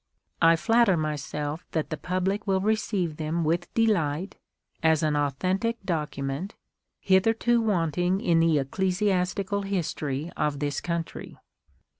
[0.41, 4.35] I flatter myself that the public will receive them with delight,
[4.81, 6.55] as an authentic document,^
[6.99, 11.37] hitherto wanting in the ecclesi astical history of this country.